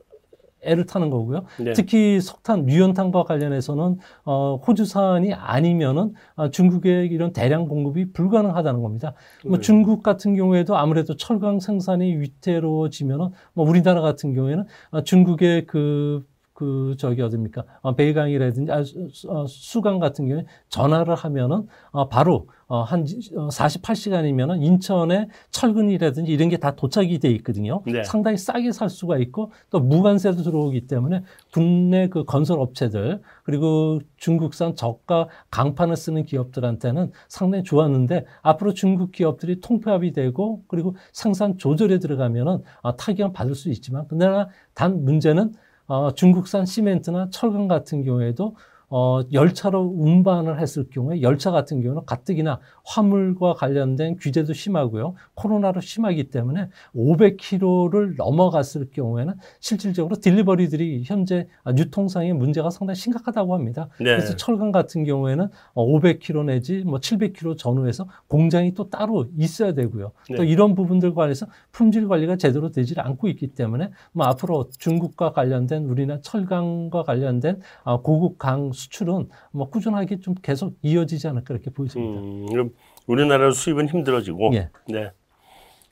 애를 0.62 0.86
타는 0.86 1.10
거고요. 1.10 1.44
네. 1.58 1.72
특히 1.72 2.20
석탄, 2.20 2.68
유연탄과 2.68 3.24
관련해서는 3.24 3.98
어, 4.24 4.56
호주산이 4.56 5.34
아니면은 5.34 6.14
어, 6.34 6.50
중국의 6.50 7.08
이런 7.08 7.32
대량 7.32 7.68
공급이 7.68 8.12
불가능하다는 8.12 8.82
겁니다. 8.82 9.14
뭐 9.44 9.58
네. 9.58 9.62
중국 9.62 10.02
같은 10.02 10.34
경우에도 10.34 10.76
아무래도 10.76 11.16
철강 11.16 11.60
생산이 11.60 12.16
위태로워지면은 12.16 13.30
뭐 13.54 13.68
우리나라 13.68 14.00
같은 14.00 14.34
경우에는 14.34 14.64
어, 14.90 15.02
중국의 15.02 15.66
그 15.66 16.24
그 16.58 16.96
저기 16.98 17.22
어딥니까 17.22 17.62
어, 17.82 17.94
베이강이라든지 17.94 18.72
아, 18.72 18.82
수, 18.82 19.30
어, 19.30 19.46
수강 19.46 20.00
같은 20.00 20.26
경우에 20.26 20.44
전화를 20.68 21.14
하면은 21.14 21.68
어, 21.92 22.08
바로 22.08 22.48
어, 22.66 22.82
한 22.82 23.04
48시간이면은 23.04 24.50
어, 24.50 24.56
인천에 24.56 25.28
철근이라든지 25.50 26.32
이런 26.32 26.48
게 26.48 26.58
다 26.58 26.74
도착이 26.74 27.20
돼 27.20 27.30
있거든요. 27.30 27.82
네. 27.86 28.02
상당히 28.02 28.36
싸게 28.36 28.72
살 28.72 28.88
수가 28.88 29.18
있고 29.18 29.52
또 29.70 29.78
무관세도 29.78 30.42
들어오기 30.42 30.88
때문에 30.88 31.22
국내 31.52 32.08
그 32.08 32.24
건설 32.24 32.58
업체들 32.58 33.22
그리고 33.44 34.00
중국산 34.16 34.74
저가 34.74 35.28
강판을 35.52 35.94
쓰는 35.94 36.24
기업들한테는 36.24 37.12
상당히 37.28 37.62
좋았는데 37.62 38.24
앞으로 38.42 38.74
중국 38.74 39.12
기업들이 39.12 39.60
통폐합이 39.60 40.12
되고 40.12 40.64
그리고 40.66 40.96
생산 41.12 41.56
조절에 41.56 42.00
들어가면은 42.00 42.64
어, 42.82 42.96
타격을 42.96 43.32
받을 43.32 43.54
수 43.54 43.70
있지만 43.70 44.06
그러나 44.08 44.48
단 44.74 45.04
문제는 45.04 45.52
어, 45.52 45.67
중국산 46.14 46.66
시멘트나 46.66 47.30
철강 47.30 47.66
같은 47.68 48.02
경우에도 48.02 48.54
어, 48.90 49.20
열차로 49.32 49.94
운반을 49.96 50.60
했을 50.60 50.88
경우에 50.88 51.20
열차 51.20 51.50
같은 51.50 51.82
경우는 51.82 52.06
가뜩이나 52.06 52.58
화물과 52.84 53.54
관련된 53.54 54.16
규제도 54.16 54.54
심하고요. 54.54 55.14
코로나로 55.34 55.80
심하기 55.80 56.30
때문에 56.30 56.68
500km를 56.94 58.16
넘어갔을 58.16 58.90
경우에는 58.90 59.34
실질적으로 59.60 60.16
딜리버리들이 60.16 61.02
현재 61.04 61.48
유통상의 61.76 62.32
문제가 62.32 62.70
상당히 62.70 62.96
심각하다고 62.96 63.54
합니다. 63.54 63.88
네. 63.98 64.04
그래서 64.04 64.36
철강 64.36 64.72
같은 64.72 65.04
경우에는 65.04 65.48
500km 65.74 66.44
내지 66.46 66.82
뭐 66.84 66.98
700km 66.98 67.58
전후에서 67.58 68.08
공장이 68.26 68.72
또 68.72 68.88
따로 68.88 69.26
있어야 69.36 69.74
되고요. 69.74 70.12
네. 70.30 70.36
또 70.36 70.44
이런 70.44 70.74
부분들 70.74 71.14
관해서 71.14 71.46
품질 71.72 72.08
관리가 72.08 72.36
제대로 72.36 72.70
되질 72.70 73.00
않고 73.00 73.28
있기 73.28 73.48
때문에 73.48 73.90
뭐 74.12 74.26
앞으로 74.26 74.70
중국과 74.78 75.32
관련된 75.32 75.84
우리나라 75.84 76.20
철강과 76.22 77.02
관련된 77.02 77.60
아, 77.84 77.98
고급 77.98 78.38
강 78.38 78.72
수출은 78.78 79.28
뭐 79.50 79.68
꾸준하게 79.68 80.20
좀 80.20 80.34
계속 80.40 80.76
이어지지 80.82 81.28
않을까 81.28 81.54
이렇게 81.54 81.70
보여집니다. 81.70 82.20
음, 82.20 82.46
그럼 82.46 82.70
우리나라 83.06 83.50
수입은 83.50 83.88
힘들어지고. 83.88 84.54
예. 84.54 84.70
네. 84.86 85.10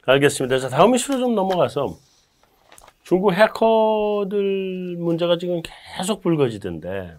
알겠습니다. 0.05 0.59
자, 0.61 0.69
다음 0.69 0.95
이슈로 0.95 1.19
좀 1.19 1.35
넘어가서 1.35 1.99
중국 3.03 3.33
해커들 3.33 4.97
문제가 4.99 5.37
지금 5.39 5.61
계속 5.97 6.21
불거지던데 6.23 7.17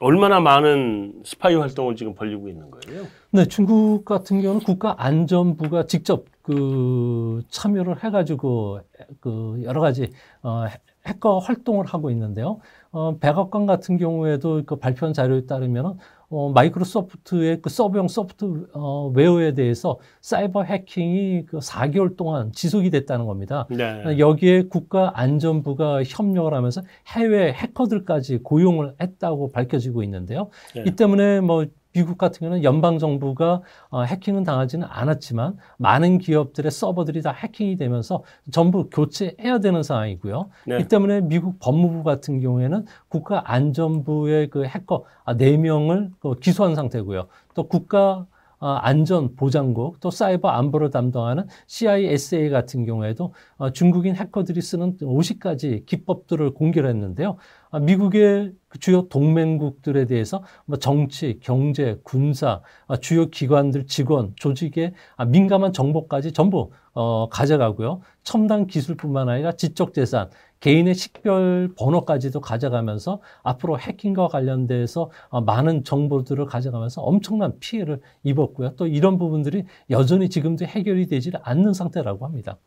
얼마나 0.00 0.40
많은 0.40 1.22
스파이 1.24 1.54
활동을 1.54 1.94
지금 1.94 2.14
벌리고 2.14 2.48
있는 2.48 2.70
거예요? 2.70 3.04
네, 3.30 3.44
중국 3.44 4.04
같은 4.06 4.40
경우는 4.40 4.62
국가안전부가 4.62 5.86
직접 5.86 6.24
그 6.42 7.42
참여를 7.50 8.02
해가지고 8.02 8.80
그 9.20 9.60
여러 9.64 9.82
가지 9.82 10.10
어, 10.42 10.64
해커 11.06 11.38
활동을 11.38 11.84
하고 11.86 12.10
있는데요. 12.10 12.60
어, 12.92 13.16
백악관 13.18 13.66
같은 13.66 13.98
경우에도 13.98 14.62
그 14.66 14.76
발표한 14.76 15.12
자료에 15.12 15.46
따르면 15.46 15.98
어, 16.28 16.50
마이크로소프트의 16.52 17.60
그 17.60 17.70
서브용 17.70 18.06
소프트웨어에 18.08 19.54
대해서 19.54 19.98
사이버 20.20 20.62
해킹이 20.62 21.46
그 21.46 21.58
4개월 21.58 22.16
동안 22.16 22.52
지속이 22.52 22.90
됐다는 22.90 23.26
겁니다. 23.26 23.66
네. 23.68 24.18
여기에 24.18 24.64
국가안전부가 24.68 26.04
협력을 26.04 26.52
하면서 26.52 26.82
해외 27.08 27.52
해커들까지 27.52 28.38
고용을 28.38 28.94
했다고 29.00 29.50
밝혀지고 29.50 30.04
있는데요. 30.04 30.50
네. 30.74 30.84
이 30.86 30.92
때문에 30.92 31.40
뭐 31.40 31.66
미국 31.92 32.18
같은 32.18 32.40
경우는 32.40 32.62
연방 32.64 32.98
정부가 32.98 33.62
어, 33.88 34.02
해킹은 34.02 34.44
당하지는 34.44 34.86
않았지만 34.88 35.56
많은 35.78 36.18
기업들의 36.18 36.70
서버들이 36.70 37.22
다 37.22 37.32
해킹이 37.32 37.76
되면서 37.76 38.22
전부 38.50 38.88
교체해야 38.90 39.58
되는 39.58 39.82
상황이고요. 39.82 40.50
네. 40.66 40.78
이 40.78 40.84
때문에 40.84 41.22
미국 41.22 41.58
법무부 41.58 42.02
같은 42.04 42.40
경우에는 42.40 42.86
국가안전부의 43.08 44.50
그 44.50 44.64
해커 44.64 45.04
4명을 45.26 46.10
그 46.20 46.34
기소한 46.36 46.74
상태고요. 46.74 47.26
또 47.54 47.64
국가 47.66 48.00
어, 48.10 48.26
안전 48.60 49.34
보장국 49.36 50.00
또 50.00 50.10
사이버 50.10 50.48
안보를 50.48 50.90
담당하는 50.90 51.46
CISA 51.66 52.50
같은 52.50 52.84
경우에도 52.84 53.32
어, 53.56 53.70
중국인 53.70 54.16
해커들이 54.16 54.60
쓰는 54.60 54.96
50가지 54.98 55.86
기법들을 55.86 56.52
공개를 56.54 56.88
했는데요. 56.90 57.36
아, 57.70 57.78
미국의 57.78 58.52
그 58.68 58.78
주요 58.78 59.08
동맹국들에 59.08 60.06
대해서 60.06 60.42
뭐 60.66 60.78
정치, 60.78 61.38
경제, 61.40 61.98
군사, 62.04 62.60
아, 62.86 62.96
주요 62.96 63.30
기관들 63.30 63.86
직원, 63.86 64.32
조직의 64.36 64.92
아, 65.16 65.24
민감한 65.24 65.72
정보까지 65.72 66.32
전부 66.32 66.70
어, 66.92 67.28
가져가고요. 67.28 68.00
첨단 68.24 68.66
기술뿐만 68.66 69.28
아니라 69.28 69.52
지적 69.52 69.94
재산, 69.94 70.28
개인의 70.60 70.94
식별 70.94 71.72
번호까지도 71.76 72.40
가져가면서 72.40 73.20
앞으로 73.42 73.78
해킹과 73.78 74.28
관련돼서 74.28 75.10
어, 75.28 75.40
많은 75.40 75.84
정보들을 75.84 76.44
가져가면서 76.46 77.02
엄청난 77.02 77.58
피해를 77.58 78.00
입었고요. 78.22 78.76
또 78.76 78.86
이런 78.86 79.18
부분들이 79.18 79.64
여전히 79.88 80.28
지금도 80.28 80.66
해결이 80.66 81.06
되지 81.06 81.32
않는 81.42 81.72
상태라고 81.72 82.24
합니다. 82.26 82.58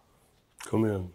그러면 0.65 1.09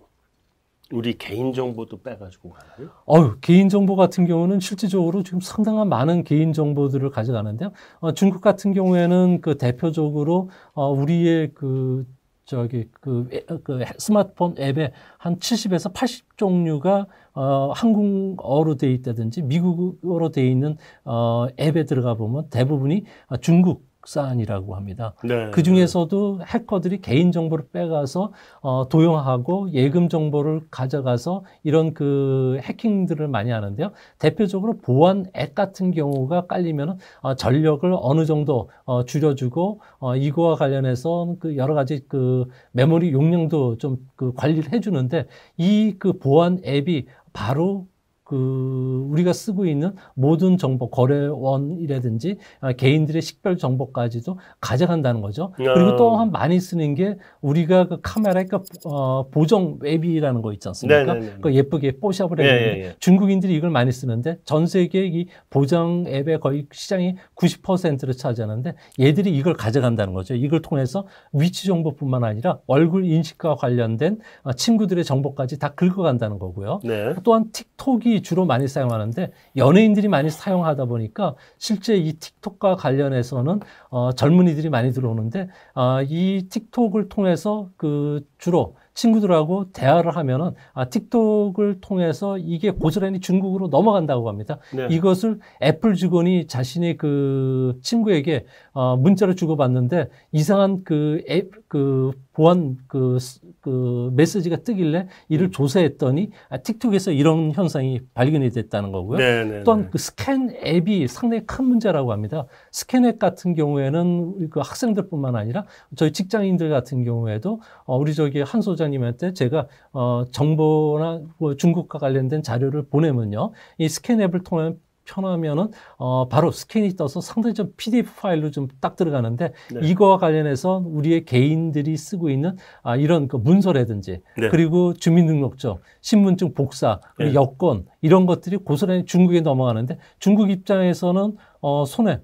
우리 0.91 1.19
개인 1.19 1.53
정보도 1.53 2.01
빼가지고 2.01 2.51
가나요? 2.51 2.91
어유 3.07 3.39
개인 3.41 3.69
정보 3.69 3.95
같은 3.95 4.27
경우는 4.27 4.61
실질적으로 4.61 5.23
지금 5.23 5.41
상당한 5.41 5.89
많은 5.89 6.25
개인 6.25 6.53
정보들을 6.53 7.11
가져가는데요. 7.11 7.73
어, 8.01 8.13
중국 8.13 8.41
같은 8.41 8.73
경우에는 8.73 9.41
그 9.43 9.59
대표적으로 9.59 10.49
어, 10.73 10.91
우리의 10.91 11.53
그 11.55 12.07
저기 12.49 12.89
그, 13.03 13.29
그 13.63 13.85
스마트폰 13.99 14.55
앱에 14.59 14.93
한 15.19 15.39
70에서 15.39 15.93
80 15.93 16.39
종류가 16.39 17.07
어, 17.35 17.73
한국어로 17.75 18.77
돼 18.77 18.91
있다든지 18.91 19.43
미국어로 19.43 20.31
돼 20.31 20.49
있는 20.49 20.79
어, 21.05 21.47
앱에 21.61 21.85
들어가 21.85 22.15
보면 22.15 22.49
대부분이 22.49 23.05
중국 23.43 23.88
사안이라고 24.09 24.75
합니다. 24.75 25.15
네. 25.23 25.51
그 25.51 25.63
중에서도 25.63 26.41
해커들이 26.47 27.01
개인 27.03 27.31
정보를 27.31 27.67
빼가서 27.73 28.33
어, 28.63 28.89
도용하고 28.89 29.71
예금 29.73 30.09
정보를 30.09 30.63
가져가서 30.71 31.45
이런 31.63 31.93
그 31.93 32.59
해킹들을 32.63 33.29
많이 33.29 33.51
하는데요. 33.51 33.93
대표적으로 34.19 34.79
보안 34.79 35.27
앱 35.37 35.55
같은 35.55 35.91
경우가 35.91 36.47
깔리면 36.47 36.99
어, 37.21 37.35
전력을 37.35 37.95
어느 38.01 38.25
정도 38.25 38.71
어, 38.85 39.05
줄여주고 39.05 39.81
어, 39.99 40.17
이거와 40.17 40.57
관련해서 40.57 41.35
그 41.39 41.57
여러 41.57 41.75
가지 41.75 42.01
그 42.09 42.47
메모리 42.73 43.13
용량도 43.13 43.77
좀 43.79 43.99
그 44.17 44.33
관리를 44.35 44.73
해주는데 44.73 45.27
이 45.59 45.95
그 45.99 46.13
보안 46.19 46.59
앱이 46.65 47.07
바로 47.33 47.87
그 48.29 49.07
우리가 49.11 49.33
쓰고 49.33 49.65
있는 49.65 49.95
모든 50.15 50.59
정보 50.59 50.91
거래원이라든지 50.91 52.37
아, 52.61 52.73
개인들의 52.73 53.23
식별 53.23 53.57
정보까지도 53.57 54.39
가져간다는 54.61 55.23
거죠. 55.23 55.55
야. 55.65 55.73
그리고 55.73 55.97
또 55.97 56.19
한 56.19 56.31
많이 56.33 56.59
쓰는 56.61 56.95
게 56.95 57.17
우리가 57.41 57.87
그 57.87 58.01
카메라 58.03 58.43
그 58.45 58.61
어, 58.85 59.29
보정 59.31 59.79
웹이라는 59.81 60.43
거 60.43 60.53
있지 60.53 60.69
않습니까? 60.69 61.15
네네네. 61.15 61.37
그 61.41 61.55
예쁘게 61.55 61.99
뽀샵을 62.01 62.41
했는데 62.41 62.79
예, 62.79 62.79
예, 62.79 62.85
예. 62.87 62.95
중국인들이 62.99 63.55
이걸 63.55 63.71
많이 63.71 63.93
쓰는데 63.93 64.39
전 64.45 64.67
세계 64.67 65.07
이 65.07 65.27
보정 65.49 66.05
앱의 66.09 66.41
거의 66.41 66.67
시장이 66.73 67.15
90%를 67.37 68.15
차지하는데 68.15 68.75
얘들이 69.01 69.37
이걸 69.37 69.55
가져간다는 69.55 70.13
거죠. 70.13 70.35
이걸 70.35 70.61
통해서 70.61 71.07
위치 71.33 71.67
정보뿐만 71.67 72.25
아니라 72.25 72.59
얼굴 72.67 73.05
인식과 73.05 73.55
관련된 73.57 74.19
어, 74.43 74.53
친구들의 74.53 75.05
정보까지 75.05 75.59
다 75.59 75.69
긁어간다는 75.75 76.39
거고요. 76.39 76.81
네. 76.85 77.15
또한 77.23 77.51
틱톡이 77.53 78.18
주로 78.23 78.45
많이 78.45 78.69
사용하는데 78.69 79.33
연예인들이 79.57 80.09
많이 80.09 80.31
사용하다 80.31 80.87
보니까 80.87 81.35
실제 81.59 81.97
이 81.97 82.15
틱톡과 82.15 82.77
관련해서는 82.77 83.61
어, 83.91 84.13
젊은이들이 84.13 84.69
많이 84.71 84.93
들어오는데 84.93 85.49
어, 85.75 86.03
이 86.03 86.47
틱톡을 86.51 87.09
통해서 87.09 87.69
그 87.77 88.25
주로 88.39 88.77
친구들하고 88.99 89.71
대화를 89.73 90.17
하면은 90.17 90.53
아, 90.75 90.87
틱톡을 90.87 91.81
통해서 91.81 92.37
이게 92.37 92.71
고스란히 92.71 93.21
중국으로 93.21 93.69
넘어간다고 93.69 94.29
합니다. 94.29 94.59
네. 94.75 94.89
이것을 94.91 95.39
애플 95.63 95.95
직원이 95.95 96.49
자신의 96.49 96.97
그 96.97 97.79
친구에게 97.83 98.45
어, 98.73 98.97
문자를 98.97 99.37
주고받는데 99.37 100.09
이상한 100.33 100.83
그 100.83 101.23
앱, 101.31 101.51
그 101.69 102.11
보안 102.39 102.77
그, 102.89 103.19
그 103.61 104.11
메시지가 104.15 104.57
뜨길래 104.65 105.07
이를 105.29 105.49
음. 105.49 105.51
조사했더니 105.51 106.31
아, 106.49 106.59
틱톡에서 106.59 107.13
이런 107.13 107.53
현상이 107.53 108.01
발견이 108.15 108.51
됐다는 108.51 108.91
거고요. 108.91 109.19
네, 109.19 109.45
네, 109.45 109.63
또한 109.65 109.83
네. 109.83 109.89
그 109.93 109.99
스캔 109.99 110.57
앱이 110.65 111.07
상당히 111.07 111.47
큰 111.47 111.67
문제라고 111.67 112.13
합니다. 112.13 112.47
스캔 112.73 113.05
앱 113.05 113.19
같은 113.19 113.55
경우에는 113.55 114.51
그 114.51 114.61
학생들뿐만 114.61 115.37
아니라 115.37 115.65
저희 115.95 116.13
직장인들 116.13 116.71
같은 116.71 117.05
경우에도 117.05 117.61
어, 117.85 117.97
우리 117.97 118.15
저기 118.15 118.41
한 118.41 118.61
소장 118.61 118.89
부장님한테 118.89 119.35
제가 119.35 119.67
어, 119.93 120.25
정보나 120.31 121.21
뭐 121.39 121.57
중국과 121.57 121.99
관련된 121.99 122.43
자료를 122.43 122.85
보내면요. 122.89 123.53
이 123.79 123.89
스캔 123.89 124.21
앱을 124.21 124.43
통 124.45 124.79
해 125.09 125.15
편하면은 125.15 125.71
어 125.97 126.29
바로 126.29 126.51
스캔이 126.51 126.97
떠서 126.97 127.21
상당히 127.21 127.55
좀 127.55 127.73
PDF 127.77 128.13
파일로 128.21 128.51
좀 128.51 128.69
딱 128.81 128.97
들어가는데 128.97 129.53
네. 129.75 129.81
이거와 129.89 130.19
관련해서 130.19 130.83
우리의 130.85 131.25
개인들이 131.25 131.97
쓰고 131.97 132.31
있는 132.31 132.57
아 132.83 132.97
이런 132.97 133.27
그 133.29 133.37
문서라든지 133.37 134.21
네. 134.37 134.49
그리고 134.51 134.95
주민등록증, 134.95 135.77
신분증 136.01 136.55
복사, 136.55 137.01
그리고 137.17 137.31
네. 137.31 137.35
여권 137.35 137.87
이런 138.03 138.27
것들이 138.27 138.59
고스란히 138.59 139.05
중국에 139.05 139.41
넘어가는데 139.41 139.99
중국 140.19 140.51
입장에서는 140.51 141.37
어 141.61 141.85
손해 141.87 142.21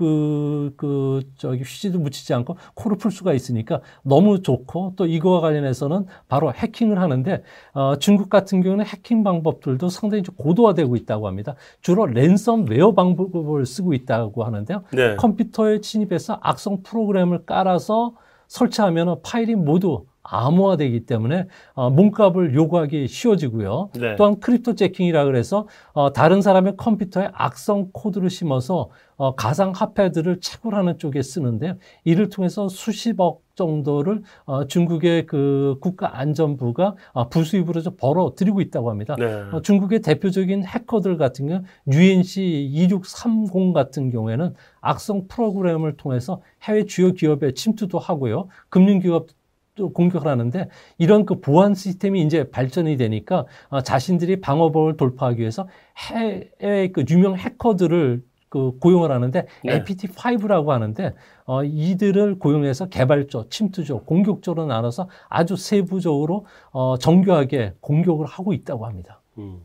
그, 0.00 0.72
그, 0.78 1.20
저기 1.36 1.60
휴지도 1.60 1.98
묻히지 1.98 2.32
않고 2.32 2.56
코를 2.72 2.96
풀 2.96 3.10
수가 3.10 3.34
있으니까 3.34 3.82
너무 4.02 4.40
좋고 4.40 4.94
또 4.96 5.04
이거와 5.04 5.42
관련해서는 5.42 6.06
바로 6.26 6.54
해킹을 6.54 6.98
하는데, 6.98 7.42
어, 7.74 7.96
중국 7.96 8.30
같은 8.30 8.62
경우는 8.62 8.86
해킹 8.86 9.22
방법들도 9.22 9.90
상당히 9.90 10.22
좀 10.22 10.34
고도화되고 10.36 10.96
있다고 10.96 11.26
합니다. 11.26 11.54
주로 11.82 12.06
랜섬웨어 12.06 12.94
방법을 12.94 13.66
쓰고 13.66 13.92
있다고 13.92 14.44
하는데요. 14.44 14.84
네. 14.94 15.16
컴퓨터에 15.16 15.82
침입해서 15.82 16.38
악성 16.40 16.82
프로그램을 16.82 17.44
깔아서 17.44 18.14
설치하면 18.48 19.20
파일이 19.22 19.54
모두 19.54 20.06
암호화되기 20.22 21.06
때문에 21.06 21.46
어, 21.74 21.90
몸값을 21.90 22.54
요구하기 22.54 23.08
쉬워지고요. 23.08 23.90
네. 23.94 24.16
또한 24.16 24.40
cryptojacking이라 24.40 25.24
그래서 25.24 25.66
어, 25.92 26.12
다른 26.12 26.42
사람의 26.42 26.76
컴퓨터에 26.76 27.30
악성 27.32 27.90
코드를 27.92 28.30
심어서 28.30 28.90
어, 29.16 29.34
가상 29.34 29.72
화폐들을 29.74 30.40
채굴하는 30.40 30.98
쪽에 30.98 31.22
쓰는데요. 31.22 31.74
이를 32.04 32.30
통해서 32.30 32.68
수십억 32.68 33.42
정도를 33.54 34.22
어, 34.46 34.66
중국의 34.66 35.26
그 35.26 35.76
국가안전부가 35.80 36.94
어, 37.12 37.28
부수입으로 37.28 37.82
좀 37.82 37.96
벌어들이고 37.96 38.62
있다고 38.62 38.88
합니다. 38.88 39.16
네. 39.18 39.26
어, 39.52 39.60
중국의 39.60 40.00
대표적인 40.00 40.64
해커들 40.64 41.18
같은 41.18 41.48
경우 41.48 41.62
UNC 41.92 42.70
2630 42.72 43.74
같은 43.74 44.10
경우에는 44.10 44.54
악성 44.80 45.28
프로그램을 45.28 45.98
통해서 45.98 46.40
해외 46.62 46.86
주요 46.86 47.12
기업에 47.12 47.52
침투도 47.52 47.98
하고요. 47.98 48.48
금융기업도 48.70 49.34
또 49.74 49.92
공격을 49.92 50.30
하는데 50.30 50.68
이런 50.98 51.24
그 51.24 51.40
보안 51.40 51.74
시스템이 51.74 52.22
이제 52.22 52.50
발전이 52.50 52.96
되니까 52.96 53.46
어, 53.68 53.80
자신들이 53.80 54.40
방어법을 54.40 54.96
돌파하기 54.96 55.40
위해서 55.40 55.68
해외 55.96 56.88
그 56.92 57.04
유명 57.08 57.36
해커들을 57.36 58.22
그 58.48 58.76
고용을 58.80 59.12
하는데 59.12 59.46
네. 59.64 59.84
APT5라고 59.84 60.66
하는데 60.66 61.14
어 61.46 61.62
이들을 61.62 62.40
고용해서 62.40 62.88
개발조, 62.88 63.48
침투조, 63.48 64.04
공격조로 64.04 64.66
나눠서 64.66 65.08
아주 65.28 65.54
세부적으로 65.54 66.46
어 66.72 66.98
정교하게 66.98 67.74
공격을 67.80 68.26
하고 68.26 68.52
있다고 68.52 68.86
합니다. 68.86 69.20
음. 69.38 69.60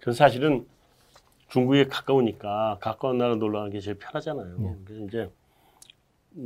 그 0.00 0.12
사실은 0.12 0.66
중국에 1.48 1.84
가까우니까 1.84 2.78
가까운 2.80 3.18
나라 3.18 3.36
놀러 3.36 3.58
가는 3.58 3.70
게 3.70 3.78
제일 3.78 3.98
편하잖아요. 3.98 4.56
네. 4.58 4.76
그래서 4.86 5.04
이제 5.04 5.30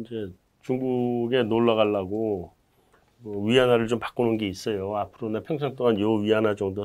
이제 0.01 0.33
중국에 0.63 1.43
놀러 1.45 1.75
가려고 1.75 2.53
뭐 3.19 3.47
위안화를 3.47 3.87
좀 3.87 3.99
바꾸는 3.99 4.39
게 4.39 4.49
있어요. 4.49 4.97
앞으로 4.97 5.31
내 5.31 5.43
평생 5.43 5.77
동안 5.77 6.01
요 6.01 6.15
위안화 6.15 6.55
정도 6.57 6.85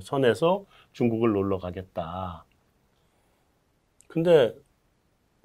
선에서 0.00 0.64
중국을 0.92 1.32
놀러 1.32 1.58
가겠다. 1.58 2.44
근데 4.06 4.54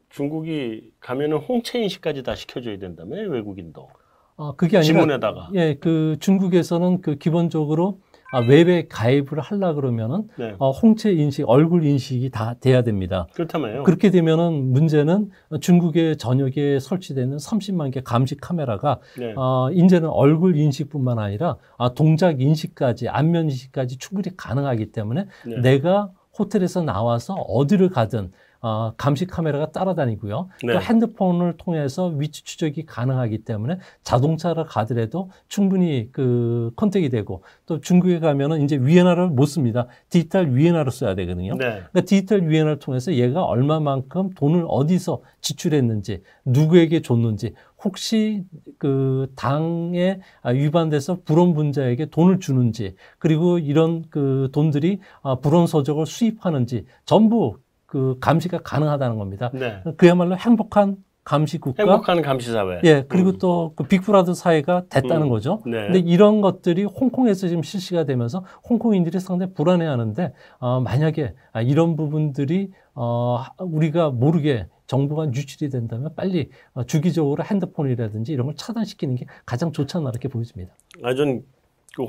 중국이 0.09 0.91
가면은 0.99 1.37
홍채 1.37 1.79
인식까지 1.81 2.23
다 2.23 2.35
시켜줘야 2.35 2.77
된다며 2.77 3.17
외국인도. 3.29 3.89
아 4.37 4.53
그게 4.57 4.77
아니라 4.77 4.93
지문에다가. 4.93 5.49
예, 5.55 5.75
그 5.75 6.17
중국에서는 6.19 7.01
그 7.01 7.15
기본적으로 7.15 7.99
아, 8.31 8.39
웹에 8.39 8.87
가입을 8.87 9.39
하려 9.39 9.73
그러면은 9.73 10.27
네. 10.37 10.55
어, 10.57 10.71
홍채 10.71 11.11
인식, 11.11 11.47
얼굴 11.47 11.85
인식이 11.85 12.29
다 12.29 12.55
돼야 12.59 12.81
됩니다. 12.81 13.27
그렇다며요. 13.33 13.83
그렇게 13.83 14.09
되면은 14.09 14.71
문제는 14.71 15.29
중국의 15.59 16.17
전역에 16.17 16.79
설치되는 16.79 17.37
30만 17.37 17.91
개 17.91 18.01
감시 18.01 18.37
카메라가 18.37 18.99
네. 19.17 19.33
어, 19.35 19.69
이제는 19.71 20.09
얼굴 20.09 20.55
인식뿐만 20.55 21.19
아니라 21.19 21.57
아, 21.77 21.93
동작 21.93 22.41
인식까지, 22.41 23.09
안면 23.09 23.45
인식까지 23.45 23.97
충분히 23.97 24.35
가능하기 24.35 24.93
때문에 24.93 25.25
네. 25.45 25.61
내가 25.61 26.09
호텔에서 26.37 26.81
나와서 26.81 27.33
어디를 27.33 27.89
가든 27.89 28.31
어, 28.61 28.93
감시 28.95 29.25
카메라가 29.25 29.71
따라다니고요. 29.71 30.49
네. 30.63 30.73
또 30.73 30.81
핸드폰을 30.81 31.57
통해서 31.57 32.07
위치 32.07 32.43
추적이 32.43 32.85
가능하기 32.85 33.39
때문에 33.39 33.79
자동차를 34.03 34.65
가더라도 34.65 35.31
충분히 35.47 36.09
그 36.11 36.71
contact이 36.75 37.09
되고 37.09 37.43
또 37.65 37.81
중국에 37.81 38.19
가면은 38.19 38.61
이제 38.61 38.77
위엔화를 38.77 39.29
못 39.29 39.47
씁니다. 39.47 39.87
디지털 40.09 40.55
위엔화를 40.55 40.91
써야 40.91 41.15
되거든요. 41.15 41.53
네. 41.53 41.65
그러니까 41.65 42.01
디지털 42.01 42.47
위엔화를 42.47 42.77
통해서 42.77 43.13
얘가 43.13 43.43
얼마만큼 43.43 44.31
돈을 44.35 44.65
어디서 44.67 45.21
지출했는지 45.41 46.21
누구에게 46.45 47.01
줬는지 47.01 47.53
혹시 47.83 48.43
그 48.77 49.31
당에 49.35 50.19
위반돼서 50.45 51.17
불온 51.25 51.55
분자에게 51.55 52.07
돈을 52.11 52.39
주는지 52.39 52.95
그리고 53.17 53.57
이런 53.57 54.03
그 54.11 54.49
돈들이 54.53 54.99
아, 55.23 55.35
불온 55.35 55.65
서적을 55.65 56.05
수입하는지 56.05 56.85
전부 57.05 57.57
그 57.91 58.15
감시가 58.21 58.59
가능하다는 58.59 59.17
겁니다. 59.17 59.51
네. 59.53 59.83
그야말로 59.97 60.37
행복한 60.37 60.95
감시 61.25 61.57
국가. 61.57 61.83
행복한 61.83 62.21
감시 62.21 62.49
사회. 62.49 62.79
예, 62.85 63.03
그리고 63.09 63.31
음. 63.31 63.37
또그 63.37 63.83
빅브라더 63.89 64.33
사회가 64.33 64.85
됐다는 64.87 65.23
음. 65.23 65.29
거죠. 65.29 65.61
네. 65.65 65.87
근데 65.87 65.99
이런 65.99 66.39
것들이 66.39 66.85
홍콩에서 66.85 67.49
지금 67.49 67.63
실시가 67.63 68.05
되면서 68.05 68.45
홍콩인들이 68.69 69.19
상당히 69.19 69.53
불안해하는데 69.53 70.33
어, 70.59 70.79
만약에 70.79 71.33
아, 71.51 71.61
이런 71.61 71.97
부분들이 71.97 72.71
어, 72.95 73.43
우리가 73.59 74.11
모르게 74.11 74.67
정보가 74.87 75.33
유출이 75.33 75.69
된다면 75.69 76.11
빨리 76.15 76.49
어, 76.73 76.85
주기적으로 76.85 77.43
핸드폰이라든지 77.43 78.31
이런 78.31 78.45
걸 78.45 78.55
차단시키는 78.55 79.15
게 79.15 79.25
가장 79.45 79.73
좋지 79.73 79.97
않나 79.97 80.11
이렇게 80.11 80.29
보여집니다. 80.29 80.73
아, 81.03 81.13
전그 81.13 81.43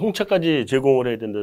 홍차까지 0.00 0.64
제공을 0.66 1.08
해야 1.08 1.18
된다, 1.18 1.40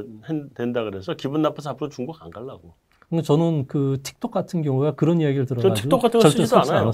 된다 0.56 0.86
그래서 0.86 1.14
기분 1.14 1.42
나빠서 1.42 1.72
앞으로 1.72 1.90
중국 1.90 2.24
안 2.24 2.30
가려고. 2.30 2.76
근데 3.10 3.24
저는 3.24 3.66
그 3.68 4.00
틱톡 4.04 4.32
같은 4.32 4.62
경우가 4.62 4.92
그런 4.92 5.20
이야기를 5.20 5.46
들어가지고 5.48 5.76
틱톡 5.76 6.02
같은 6.02 6.20
거 6.20 6.30
쓰지도 6.30 6.58
않아요. 6.60 6.92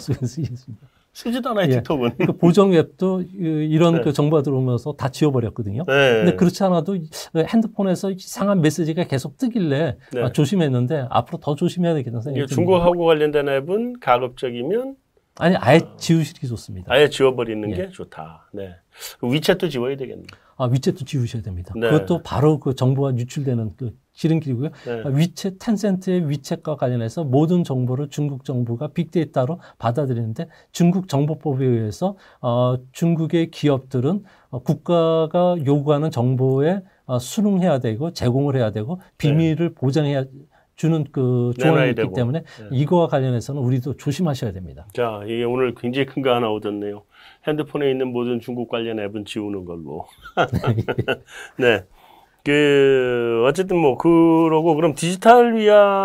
쓰지도 1.14 1.50
않아요, 1.50 1.66
예. 1.68 1.82
틱톡은. 1.82 2.18
그 2.26 2.34
보정 2.34 2.74
앱도 2.74 3.24
이런 3.34 3.96
네. 3.96 4.02
그 4.02 4.14
정보가 4.14 4.42
들어오면서 4.42 4.94
다 4.94 5.10
지워버렸거든요. 5.10 5.84
네. 5.88 6.14
근데 6.18 6.36
그렇지 6.36 6.64
않아도 6.64 6.98
핸드폰에서 7.36 8.12
이상한 8.12 8.62
메시지가 8.62 9.06
계속 9.06 9.38
뜨길래 9.38 9.98
네. 10.14 10.22
아, 10.22 10.32
조심했는데 10.32 11.08
앞으로 11.10 11.40
더 11.40 11.56
조심해야 11.56 11.94
되겠다는 11.94 12.22
생각이 12.22 12.46
듭니다. 12.48 12.56
중국하고 12.56 13.06
관련된 13.06 13.48
앱은 13.48 14.00
가급적이면 14.00 14.96
아니 15.38 15.56
아예 15.58 15.82
지우시기 15.98 16.48
좋습니다. 16.48 16.94
아예 16.94 17.10
지워버리는 17.10 17.72
예. 17.72 17.76
게 17.76 17.90
좋다. 17.90 18.50
네. 18.54 18.76
위챗도 19.22 19.70
지워야 19.70 19.98
되겠네. 19.98 20.24
아 20.58 20.70
위챗도 20.70 21.06
지우셔야 21.06 21.42
됩니다. 21.42 21.74
네. 21.76 21.90
그것도 21.90 22.24
바로 22.24 22.60
그 22.60 22.76
정보가 22.76 23.16
유출되는 23.18 23.72
그 23.78 23.98
지름길이고요. 24.14 24.70
네. 24.86 25.04
위챗 25.04 25.60
텐센트의 25.60 26.22
위챗과 26.22 26.78
관련해서 26.78 27.26
모든 27.26 27.64
정보를 27.64 28.10
중국 28.10 28.46
정부가 28.46 28.88
빅데이터로 28.90 29.60
받아들이는데 29.78 30.48
중국 30.72 31.10
정보법에 31.10 31.66
의해서 31.66 32.16
어, 32.42 32.78
중국의 32.94 33.52
기업들은 33.52 34.24
어, 34.50 34.60
국가가 34.60 35.58
요구하는 35.66 36.12
정보에 36.12 36.82
어, 37.06 37.20
수능해야 37.20 37.80
되고 37.80 38.14
제공을 38.14 38.56
해야 38.56 38.72
되고 38.72 39.02
비밀을 39.18 39.70
네. 39.70 39.76
보장해야 39.76 40.24
주는 40.76 41.06
그 41.12 41.54
조항이 41.60 41.90
있기 41.92 42.02
되고. 42.02 42.14
때문에 42.14 42.40
네. 42.42 42.68
이거와 42.72 43.08
관련해서는 43.08 43.62
우리도 43.62 43.96
조심하셔야 43.98 44.52
됩니다. 44.52 44.86
자, 44.94 45.22
이게 45.26 45.44
오늘 45.44 45.74
굉장히 45.76 46.06
큰 46.06 46.22
거 46.22 46.34
하나 46.34 46.50
얻었네요. 46.52 47.04
핸드폰에 47.48 47.90
있는 47.92 48.08
모든 48.12 48.40
중국 48.40 48.70
관련 48.70 49.00
앱은 49.00 49.26
지우는 49.26 49.66
걸로. 49.66 50.06
네. 51.58 51.84
그 52.44 53.44
어쨌든 53.48 53.78
뭐 53.78 53.98
그러고 53.98 54.76
그럼 54.76 54.94
디지털 54.94 55.56
위안을 55.56 56.04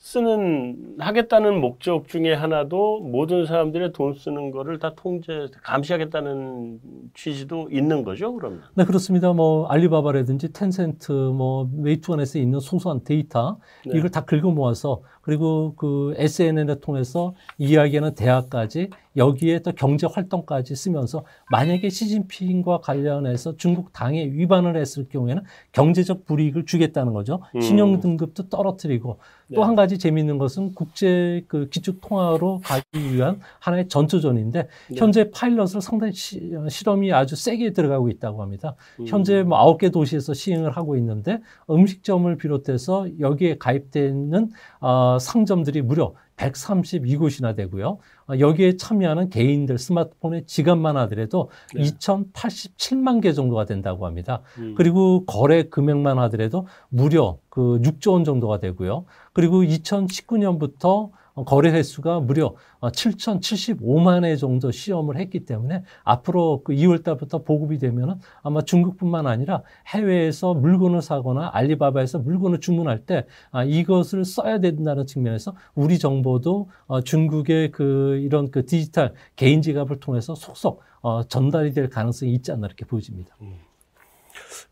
쓰는 0.00 0.96
하겠다는 0.98 1.60
목적 1.60 2.08
중에 2.08 2.32
하나도 2.32 3.00
모든 3.00 3.44
사람들의 3.44 3.92
돈 3.92 4.14
쓰는 4.14 4.50
거를 4.50 4.78
다 4.78 4.94
통제 4.96 5.46
감시하겠다는 5.62 6.80
취지도 7.14 7.68
있는 7.70 8.02
거죠, 8.02 8.34
그러면? 8.34 8.62
네, 8.74 8.86
그렇습니다. 8.86 9.34
뭐 9.34 9.66
알리바바라든지 9.66 10.54
텐센트, 10.54 11.12
뭐 11.12 11.68
메이투원에서 11.74 12.38
있는 12.38 12.60
소소한 12.60 13.04
데이터 13.04 13.58
네. 13.84 13.98
이걸 13.98 14.08
다 14.10 14.24
긁어 14.24 14.50
모아서 14.50 15.02
그리고 15.30 15.74
그 15.76 16.12
SNS를 16.16 16.80
통해서 16.80 17.34
이야기하는 17.56 18.16
대화까지 18.16 18.90
여기에 19.16 19.60
또 19.60 19.70
경제 19.70 20.08
활동까지 20.08 20.74
쓰면서 20.74 21.24
만약에 21.52 21.88
시진핑과 21.88 22.80
관련해서 22.80 23.56
중국 23.56 23.92
당에 23.92 24.24
위반을 24.24 24.76
했을 24.76 25.08
경우에는 25.08 25.42
경제적 25.70 26.24
불이익을 26.26 26.66
주겠다는 26.66 27.12
거죠. 27.12 27.42
음. 27.54 27.60
신용 27.60 28.00
등급도 28.00 28.48
떨어뜨리고 28.48 29.18
또 29.54 29.60
네. 29.60 29.66
한 29.66 29.74
가지 29.74 29.98
재미있는 29.98 30.38
것은 30.38 30.74
국제 30.74 31.44
그 31.48 31.68
기축 31.68 32.00
통화로 32.00 32.60
가기 32.62 33.14
위한 33.14 33.40
하나의 33.58 33.88
전초전인데 33.88 34.62
네. 34.62 34.96
현재 34.96 35.30
파일럿을 35.30 35.80
상당히 35.80 36.12
시, 36.12 36.52
어, 36.54 36.68
실험이 36.68 37.12
아주 37.12 37.34
세게 37.34 37.72
들어가고 37.72 38.08
있다고 38.10 38.42
합니다. 38.42 38.76
음. 39.00 39.06
현재 39.08 39.42
뭐 39.42 39.58
아홉 39.58 39.78
개 39.78 39.90
도시에서 39.90 40.34
시행을 40.34 40.76
하고 40.76 40.96
있는데 40.96 41.40
음식점을 41.68 42.36
비롯해서 42.36 43.08
여기에 43.18 43.58
가입되는 43.58 44.50
어, 44.80 45.18
상점들이 45.20 45.82
무려 45.82 46.14
132곳이나 46.36 47.54
되고요. 47.54 47.98
어, 48.28 48.38
여기에 48.38 48.76
참여하는 48.76 49.30
개인들 49.30 49.78
스마트폰의 49.78 50.46
지갑만 50.46 50.96
하더라도 50.96 51.50
네. 51.74 51.82
2,087만 51.82 53.20
개 53.22 53.32
정도가 53.32 53.66
된다고 53.66 54.06
합니다. 54.06 54.42
음. 54.58 54.74
그리고 54.76 55.24
거래 55.26 55.62
금액만 55.64 56.18
하더라도 56.18 56.66
무려 56.88 57.38
그 57.48 57.78
6조 57.82 58.12
원 58.12 58.24
정도가 58.24 58.58
되고요. 58.58 59.04
그리고 59.32 59.62
2019년부터 59.62 61.10
거래 61.44 61.70
횟수가 61.70 62.20
무려 62.20 62.54
7,075만 62.80 64.24
회 64.24 64.36
정도 64.36 64.70
시험을 64.70 65.16
했기 65.18 65.44
때문에 65.44 65.82
앞으로 66.04 66.62
그 66.64 66.72
2월 66.72 67.04
달부터 67.04 67.42
보급이 67.42 67.78
되면은 67.78 68.16
아마 68.42 68.62
중국뿐만 68.62 69.26
아니라 69.26 69.62
해외에서 69.86 70.54
물건을 70.54 71.02
사거나 71.02 71.50
알리바바에서 71.52 72.20
물건을 72.20 72.60
주문할 72.60 73.06
때 73.06 73.26
아, 73.50 73.64
이것을 73.64 74.24
써야 74.24 74.58
된다는 74.58 75.06
측면에서 75.06 75.54
우리 75.74 75.98
정보도 75.98 76.68
어, 76.86 77.00
중국의 77.00 77.70
그 77.72 78.18
이런 78.22 78.50
그 78.50 78.64
디지털 78.64 79.14
개인 79.36 79.62
지갑을 79.62 80.00
통해서 80.00 80.34
속속 80.34 80.82
어, 81.02 81.22
전달이 81.24 81.72
될 81.72 81.88
가능성이 81.88 82.32
있지 82.34 82.52
않나 82.52 82.66
이렇게 82.66 82.84
보여집니다. 82.84 83.34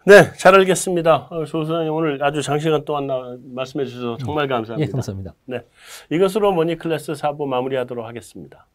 네, 0.07 0.33
잘 0.37 0.55
알겠습니다. 0.55 1.29
어, 1.31 1.45
조 1.45 1.65
소장님 1.65 1.93
오늘 1.93 2.23
아주 2.23 2.43
장시간 2.43 2.85
동안 2.85 3.07
나, 3.07 3.37
말씀해 3.55 3.85
주셔서 3.85 4.17
정말 4.19 4.49
감사합니다. 4.49 4.89
예, 4.89 4.91
감사합니다. 4.91 5.35
네, 5.47 5.65
이것으로 6.11 6.53
머니 6.53 6.77
클래스 6.77 7.13
4부 7.13 7.47
마무리하도록 7.47 8.07
하겠습니다. 8.07 8.67